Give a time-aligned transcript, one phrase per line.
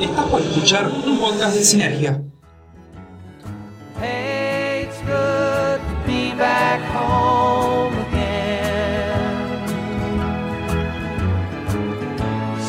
[0.00, 2.20] Estás por escuchar un podcast de Sinergia.
[3.98, 9.64] Hey, it's good to be back home again.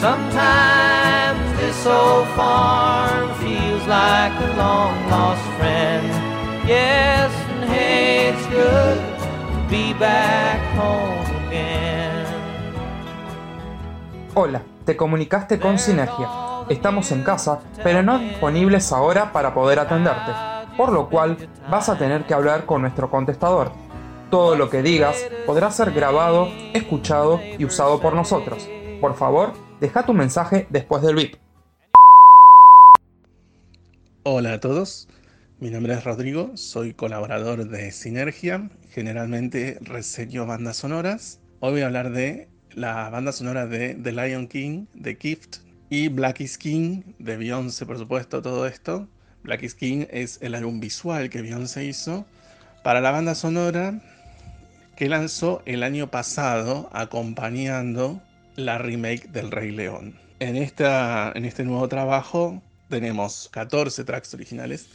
[0.00, 6.06] Sometimes this old farm feels like a long lost friend.
[6.64, 12.24] Yes, and hey, it's good to be back home again.
[14.34, 16.45] Hola, te comunicaste con Sinergia.
[16.68, 20.32] Estamos en casa, pero no disponibles ahora para poder atenderte,
[20.76, 21.36] por lo cual
[21.70, 23.70] vas a tener que hablar con nuestro contestador.
[24.32, 25.16] Todo lo que digas
[25.46, 28.68] podrá ser grabado, escuchado y usado por nosotros.
[29.00, 31.36] Por favor, deja tu mensaje después del bip.
[34.24, 35.08] Hola a todos,
[35.60, 41.38] mi nombre es Rodrigo, soy colaborador de Sinergia, generalmente reseño bandas sonoras.
[41.60, 45.58] Hoy voy a hablar de la banda sonora de The Lion King, de Gift,
[45.88, 49.08] y Black is King, de Beyoncé, por supuesto, todo esto.
[49.42, 52.26] Black is King es el álbum visual que Beyoncé hizo
[52.82, 54.00] para la banda sonora
[54.96, 58.20] que lanzó el año pasado acompañando
[58.56, 60.18] la remake del Rey León.
[60.40, 64.88] En, esta, en este nuevo trabajo tenemos 14 tracks originales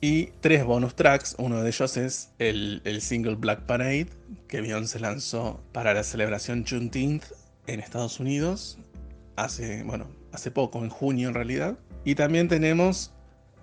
[0.00, 1.36] y tres bonus tracks.
[1.38, 4.08] Uno de ellos es el, el single Black Parade,
[4.48, 7.24] que Beyoncé lanzó para la celebración Juneteenth
[7.66, 8.78] en Estados Unidos,
[9.36, 11.78] hace, bueno, hace poco, en junio en realidad.
[12.04, 13.12] Y también tenemos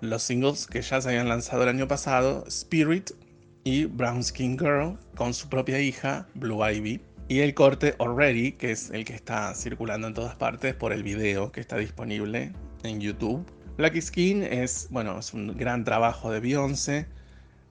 [0.00, 3.10] los singles que ya se habían lanzado el año pasado, Spirit
[3.64, 7.00] y Brown Skin Girl, con su propia hija, Blue Ivy.
[7.26, 11.02] Y el corte Already, que es el que está circulando en todas partes por el
[11.02, 13.46] video que está disponible en YouTube.
[13.78, 17.06] Black Skin es, bueno, es un gran trabajo de Beyoncé,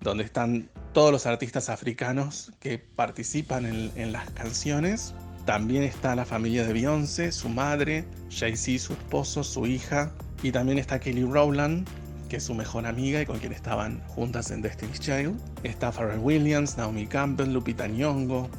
[0.02, 5.14] donde están todos los artistas africanos que participan en, en las canciones.
[5.46, 10.12] También está la familia de Beyoncé, su madre, Jay-Z, su esposo, su hija.
[10.42, 11.88] Y también está Kelly Rowland,
[12.30, 15.38] que es su mejor amiga y con quien estaban juntas en Destiny's Child.
[15.64, 18.50] Está Pharrell Williams, Naomi Campbell, Lupita Nyong'o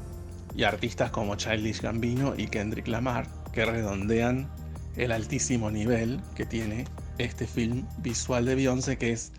[0.55, 4.49] y artistas como Childish Gambino y Kendrick Lamar, que redondean
[4.97, 6.85] el altísimo nivel que tiene
[7.19, 9.33] este film visual de Beyoncé, que es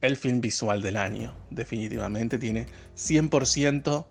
[0.00, 1.32] el film visual del año.
[1.50, 4.06] Definitivamente tiene 100%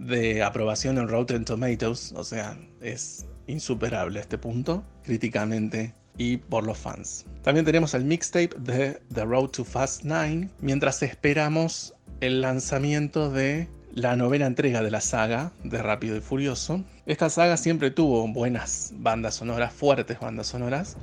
[0.00, 6.78] de aprobación en Rotten Tomatoes, o sea, es insuperable este punto, críticamente y por los
[6.78, 7.26] fans.
[7.42, 13.68] También tenemos el mixtape de The Road to Fast 9, mientras esperamos el lanzamiento de
[13.92, 16.82] la novena entrega de la saga de Rápido y Furioso.
[17.06, 20.96] Esta saga siempre tuvo buenas bandas sonoras, fuertes bandas sonoras.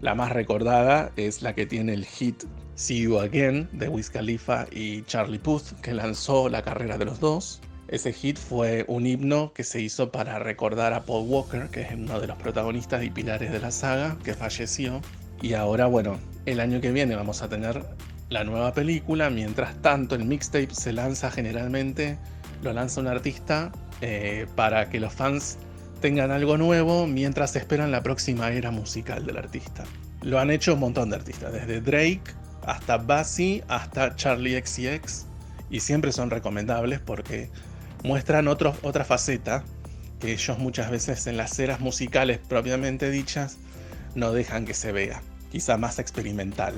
[0.00, 4.66] La más recordada es la que tiene el hit See You Again de Wiz Khalifa
[4.72, 7.60] y Charlie Puth, que lanzó la carrera de los dos.
[7.92, 11.92] Ese hit fue un himno que se hizo para recordar a Paul Walker, que es
[11.92, 15.02] uno de los protagonistas y pilares de la saga, que falleció.
[15.42, 17.84] Y ahora, bueno, el año que viene vamos a tener
[18.30, 19.28] la nueva película.
[19.28, 22.16] Mientras tanto, el mixtape se lanza generalmente,
[22.62, 23.70] lo lanza un artista
[24.00, 25.58] eh, para que los fans
[26.00, 29.84] tengan algo nuevo mientras esperan la próxima era musical del artista.
[30.22, 32.22] Lo han hecho un montón de artistas, desde Drake
[32.64, 35.26] hasta Bassi hasta Charlie XCX,
[35.68, 37.50] y siempre son recomendables porque
[38.02, 39.64] muestran otro, otra faceta
[40.20, 43.58] que ellos muchas veces en las eras musicales propiamente dichas
[44.14, 46.74] no dejan que se vea, quizá más experimental.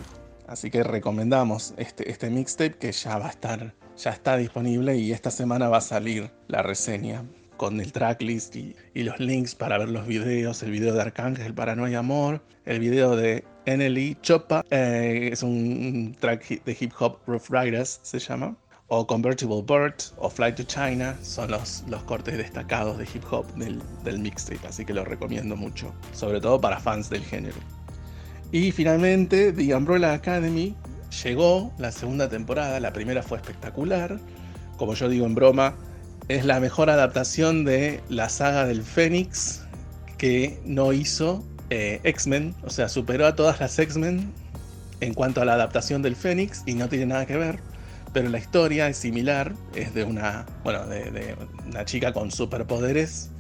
[0.46, 5.12] Así que recomendamos este, este mixtape que ya va a estar, ya está disponible y
[5.12, 7.24] esta semana va a salir la reseña
[7.56, 11.54] con el tracklist y, y, los links para ver los videos, el video de Arcángel
[11.54, 16.92] para No hay amor, el video de NLE Chopa, eh, es un track de hip
[16.98, 18.56] hop Rough Riders se llama,
[18.96, 23.46] o Convertible Bird o Flight to China son los, los cortes destacados de hip hop
[23.54, 27.56] del, del mixtape, así que lo recomiendo mucho, sobre todo para fans del género.
[28.52, 30.76] Y finalmente, The Umbrella Academy
[31.24, 34.20] llegó la segunda temporada, la primera fue espectacular,
[34.76, 35.74] como yo digo en broma,
[36.28, 39.62] es la mejor adaptación de la saga del Fénix
[40.18, 44.32] que no hizo eh, X-Men, o sea, superó a todas las X-Men
[45.00, 47.58] en cuanto a la adaptación del Fénix y no tiene nada que ver,
[48.14, 53.30] pero la historia es similar, es de una, bueno, de, una chica con superpoderes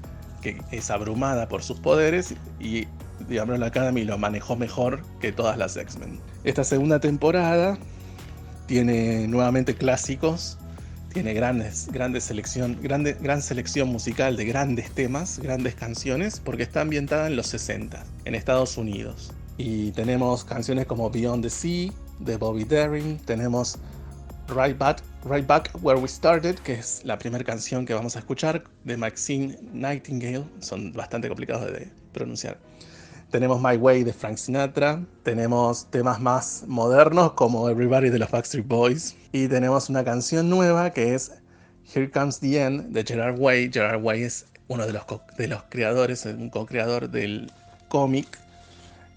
[0.42, 2.86] que es abrumada por sus poderes y
[3.28, 6.20] The Umbrella Academy lo manejó mejor que todas las X-Men.
[6.42, 7.78] Esta segunda temporada
[8.66, 10.58] tiene nuevamente clásicos
[11.14, 16.80] tiene grandes, grandes selección, grande, gran selección musical de grandes temas, grandes canciones, porque está
[16.80, 19.32] ambientada en los 60, en Estados Unidos.
[19.56, 23.78] Y tenemos canciones como Beyond the Sea, de Bobby Darin, tenemos
[24.48, 28.18] Right Back, right Back Where We Started, que es la primera canción que vamos a
[28.18, 32.58] escuchar, de Maxine Nightingale, son bastante complicados de pronunciar.
[33.30, 38.68] tenemos My Way de Frank Sinatra, tenemos temas más modernos como Everybody de los Backstreet
[38.68, 41.32] Boys y tenemos una canción nueva que es
[41.92, 43.70] Here Comes the End de Gerard Way.
[43.72, 45.04] Gerard Way es uno de los,
[45.36, 47.50] de los creadores, un co-creador del
[47.88, 48.38] cómic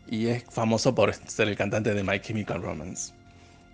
[0.07, 3.16] y es famoso por ser el cantante de My Chemical Romance.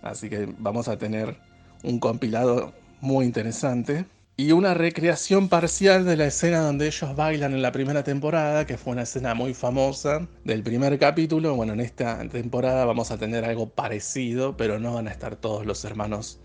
[0.04, 1.36] Así que vamos a tener
[1.82, 4.04] un compilado muy interesante
[4.36, 8.76] y una recreación parcial de la escena donde ellos bailan en la primera temporada, que
[8.76, 11.54] fue una escena muy famosa del primer capítulo.
[11.54, 15.64] Bueno, en esta temporada vamos a tener algo parecido, pero no van a estar todos
[15.64, 16.38] los hermanos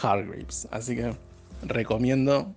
[0.00, 0.68] Hargreaves.
[0.70, 1.14] Así que
[1.62, 2.54] recomiendo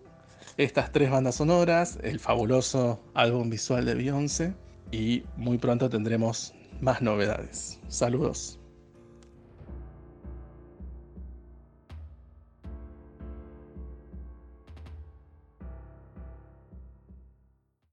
[0.58, 4.54] estas tres bandas sonoras, el fabuloso álbum visual de Beyoncé
[4.92, 7.80] y muy pronto tendremos más novedades.
[7.90, 8.59] Saludos.